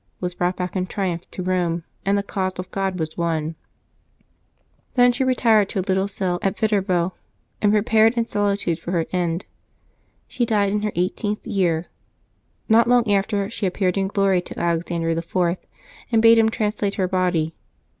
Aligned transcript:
was 0.19 0.33
brought 0.33 0.55
back 0.57 0.75
in 0.75 0.87
triumph 0.87 1.29
to 1.29 1.43
Eome 1.43 1.83
and 2.07 2.17
the 2.17 2.23
cause 2.23 2.53
of 2.57 2.71
God 2.71 2.97
was 2.97 3.17
won. 3.19 3.53
Then 4.95 5.11
she 5.11 5.23
retired 5.23 5.69
to 5.69 5.79
a 5.79 5.85
little 5.87 6.07
cell 6.07 6.39
at 6.41 6.57
Viterbo, 6.57 7.13
and 7.61 7.71
prepared 7.71 8.15
in 8.15 8.25
solitude 8.25 8.79
for 8.79 8.93
her 8.93 9.05
SEPTKifBEE 9.05 9.11
5] 9.11 9.19
LIVES 9.19 9.35
OF 9.35 9.39
TEE 9.41 10.37
SAINTS 10.37 10.37
305 10.37 10.39
end. 10.39 10.39
She 10.39 10.45
died 10.47 10.71
in 10.73 10.81
her 10.81 10.91
eighteenth 10.95 11.45
year. 11.45 11.85
Not 12.67 12.89
long 12.89 13.11
after, 13.11 13.47
she 13.51 13.67
appeared 13.67 13.95
in 13.95 14.07
glory 14.07 14.41
to 14.41 14.59
Alexander 14.59 15.09
IV., 15.11 15.57
and 16.11 16.19
bade 16.19 16.39
him 16.39 16.49
translate 16.49 16.95
her 16.95 17.07
body. 17.07 17.53